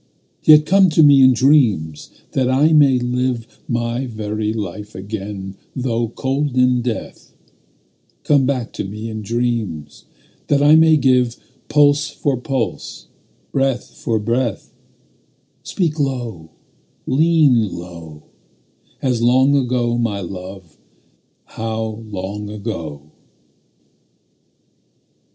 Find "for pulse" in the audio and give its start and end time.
12.09-13.09